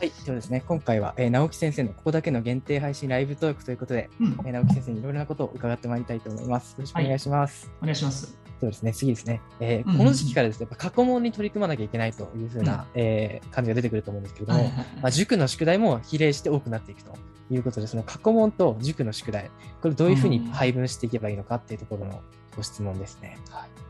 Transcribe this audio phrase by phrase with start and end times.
[0.00, 6.70] はい、ではですね、今回は、えー、直樹先生のここだけの限定配信ライブトークということで、うん、えー、直樹先生にいろいろなことを伺ってまいりたいと思います。
[6.70, 7.66] よろしくお願いします。
[7.66, 8.38] はい、お願いします。
[8.60, 14.70] そうですね、次ですね、えー、この時期からですね、やっぱ過去問に取り組まなきゃいけないというふうな、うん、えー、感じが出てくると思うんですけれども、
[15.02, 17.14] まあ、塾の宿題も比例して多くなっていくと
[17.50, 19.50] いうことで、その過去問と塾の宿題、
[19.82, 22.22] これどういうふうに配分していけばいいのかっていうところの
[22.56, 23.36] ご質問ですね。
[23.50, 23.89] はい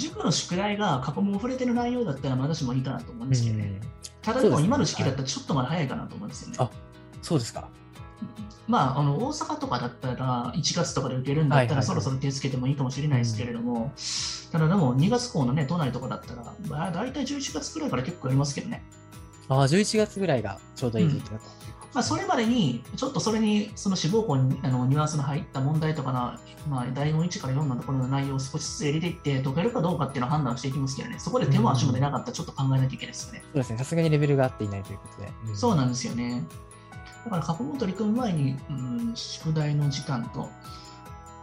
[0.00, 3.64] 塾の宿題が過去問触れてる内容だったらまだしもいいかなと思うんですけどね。
[3.64, 3.88] うん、
[4.22, 6.56] ただでも今の時期だったらちょっとまだ早いかなと思うんですよね。
[6.58, 6.70] あ
[7.22, 7.68] そうですか。
[8.66, 13.92] まあ、あの大阪とかだったら1月とかで受けるんだったらそろそろ手つけてもいいかもしれないですけれども、
[14.52, 18.84] ただでも2月校のね、都内とかだったら、まあ、大体11月くらいから結構ありますけどね。
[19.50, 21.44] ああ、11月ぐらいがちょうどいい時期だと。
[21.44, 33.42] うんまあ、それまでに、ちょっとそれに、その志望校にあのニュアンスの入った問題とかな、まあ、第4、1から4のところの内容を少しずつ入れていって、解けるかどうかっていうのを判断していきますけどね、そこで手も足も出なかったらちょっと考えなきゃいけないですよね。
[33.42, 35.32] そうですね、さすがにレベルが合っていないということで。
[35.48, 36.44] うん、そうなんですよね。
[37.24, 40.48] だから過去問取り組む前に、うん、宿題の時間と、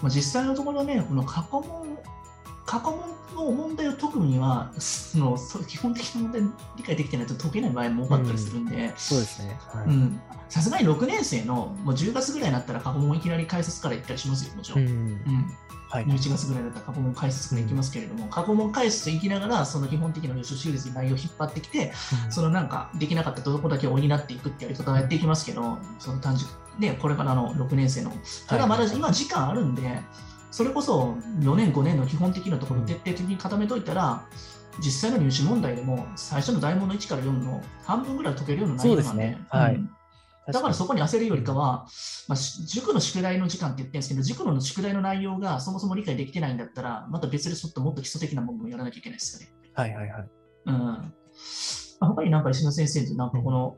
[0.00, 1.98] まあ、実際のところね、この過去問
[2.70, 2.92] 過去
[3.34, 6.42] 問の問題を解くにはその基本的な問題
[6.76, 9.58] 理解できてないと解けない場合も多かったりするんで、うん、そうですね。
[10.48, 14.80] さすがに6年生のもう10月ぐらいになったら過去問いきなり解説から行ったりしますよ、もちろん。
[14.80, 15.56] うん、うん
[15.88, 21.92] はい、11月ぐらいだったら過去問解説から行きますけれども、うん、過去問解説と行きながら、その基本的な予習シリーズに内容を引っ張ってきて、
[22.26, 28.12] うん、そのなんかできなかったとこだけ補っていくってやり方をやっていきますけど、その単純ね、これからの6年生の。
[28.46, 30.04] ただまだ今時間あるんで、はい
[30.50, 34.26] それこそ4年、5年の基本的なところを徹底的に固めといたら、
[34.78, 39.90] 実際の入試問題でも最初の大問の1から4の半分ぐらい解けるような内容なんで、ねはい、うん、
[40.52, 41.86] だからそこに焦るよりかは、
[42.28, 49.54] まあ、塾の宿題の時間って言ってるんですけど、塾の宿題の内容がそもそも理解できてないんだったら、また別でちょっともっと基礎的なものもやらなきゃいけないですよね。
[49.74, 50.28] はいはいはい。
[50.66, 51.14] うん。
[52.00, 53.76] 他になんか石田先生ってなんかこの、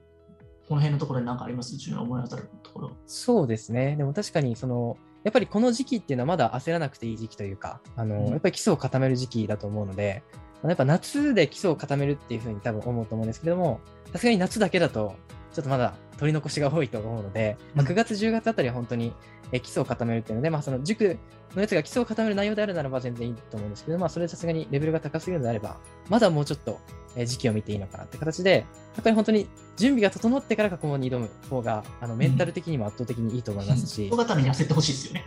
[0.69, 1.75] この辺のところに何かあります？
[1.75, 2.97] 自分思い当たるところ。
[3.07, 3.97] そうですね。
[3.97, 10.23] でも確かにその、やっぱりこの時期っていうのはまだ焦らなくていい時期というか、あの、うん、やっぱり基礎を固める時期だと思うので、
[10.65, 13.81] やっぱ夏で基礎を固めるっていうふうに多分思うと思うんですけども、
[14.13, 15.17] さすがに夏だけだと、
[15.53, 19.13] ちょっとまだ取り残しが多いと思うので、まあ、9月、10月あたりは本当に
[19.51, 21.19] 基礎を固めるっていうので、まあ、その塾
[21.55, 25.79] のやつが基礎を固める内容であるならば全然いいと思うんですけど、まあ、それさすがにレベルが高すぎるのであれば、
[26.09, 26.81] まだもうちょっと
[27.17, 34.09] 時期を見ていいのかなって形で、やっぱり本当に準備が整ってから過去問に挑む方が、あのメンタル的にも圧倒的にいいと思いますし。
[34.11, 35.25] そのために焦ってほしいですよね。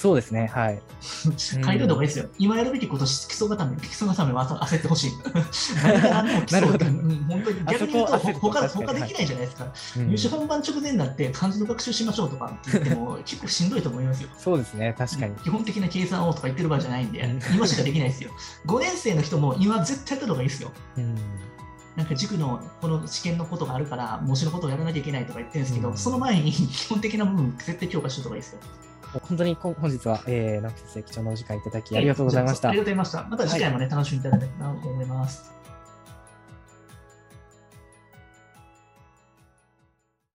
[0.00, 0.80] そうですね、はい。
[1.62, 2.30] 変えるのがいいですよ。
[2.38, 5.10] 今やるべきこと、基礎固め、基礎固めは焦ってほしい。
[6.50, 6.86] なるほど。
[6.86, 9.70] 本当に逆に言うと、他他できないじゃないですか。
[9.98, 14.30] 入試本番直前になって漢字の学習しましょうとかって言っても、結構しんどいと思いますよ。
[14.38, 15.34] そうですね、確かに。
[15.34, 18.30] 基本的な計算をとか言ってる場合じゃないんで、今しかできないですよ。
[18.64, 20.72] 5年生の人も今絶対やった方がいいですよ。
[20.96, 21.14] うん
[21.96, 28.60] なんか塾のこの試験のことがあるから、模試のことをやらなきゃいけないとか言ってるんですけど、うん、その前に基本的な部分、絶対強化しておいた方がいいですよ。
[29.18, 32.68] 本当に本日は、えー、直木先生、貴重なお時間いただきありがとうございました。
[32.68, 33.24] ありがとうございました。
[33.28, 35.52] また次回もね、はい、楽しみいただけたらと思います。